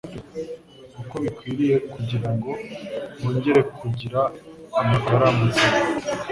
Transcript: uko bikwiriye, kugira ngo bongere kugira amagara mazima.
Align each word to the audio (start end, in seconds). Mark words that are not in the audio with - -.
uko 1.01 1.13
bikwiriye, 1.23 1.75
kugira 1.93 2.29
ngo 2.35 2.51
bongere 3.19 3.61
kugira 3.79 4.21
amagara 4.79 5.25
mazima. 5.37 5.77